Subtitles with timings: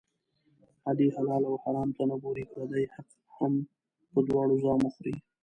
[0.89, 3.07] علي حلال او حرام ته نه ګوري، پردی حق
[3.37, 3.53] هم
[4.11, 5.15] په دواړو زامو خوري.